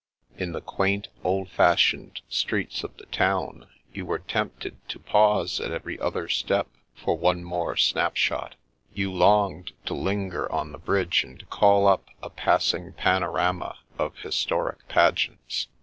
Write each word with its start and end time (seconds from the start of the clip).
In 0.35 0.51
the 0.53 0.61
quaint, 0.61 1.09
old 1.23 1.47
fashioned 1.51 2.21
streets 2.27 2.83
of 2.83 2.97
the 2.97 3.05
town 3.05 3.67
you 3.93 4.03
were 4.03 4.17
tempted 4.17 4.77
to 4.89 4.97
pause 4.97 5.59
at 5.59 5.69
every 5.69 5.99
other 5.99 6.27
step 6.27 6.69
for 6.95 7.15
one 7.15 7.43
more 7.43 7.77
snap 7.77 8.17
shot. 8.17 8.55
You 8.91 9.11
longed 9.13 9.73
to 9.85 9.93
linger 9.93 10.51
on 10.51 10.71
the 10.71 10.79
bridge 10.79 11.23
and 11.23 11.47
call 11.51 11.85
up 11.85 12.09
a 12.23 12.31
passing 12.31 12.93
panorama 12.93 13.77
of 13.99 14.17
historic 14.17 14.87
pageants. 14.87 15.67